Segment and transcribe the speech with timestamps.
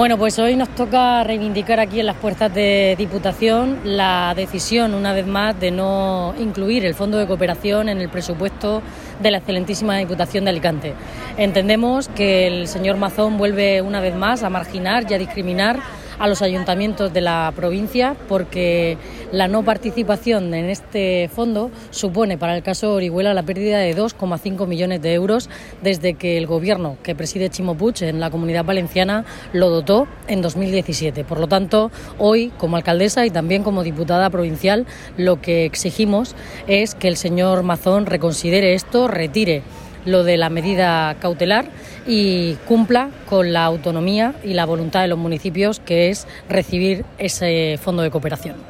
[0.00, 5.12] Bueno, pues hoy nos toca reivindicar aquí en las puertas de Diputación la decisión, una
[5.12, 8.80] vez más, de no incluir el Fondo de Cooperación en el presupuesto
[9.20, 10.94] de la excelentísima Diputación de Alicante.
[11.36, 15.80] Entendemos que el señor Mazón vuelve una vez más a marginar y a discriminar
[16.20, 18.98] a los ayuntamientos de la provincia porque
[19.32, 24.66] la no participación en este fondo supone para el caso Orihuela la pérdida de 2,5
[24.66, 25.48] millones de euros
[25.82, 30.42] desde que el gobierno que preside Chimo Puig en la comunidad valenciana lo dotó en
[30.42, 31.24] 2017.
[31.24, 36.94] Por lo tanto, hoy como alcaldesa y también como diputada provincial lo que exigimos es
[36.94, 39.62] que el señor Mazón reconsidere esto, retire
[40.10, 41.66] lo de la medida cautelar
[42.06, 47.78] y cumpla con la autonomía y la voluntad de los municipios, que es recibir ese
[47.80, 48.69] fondo de cooperación.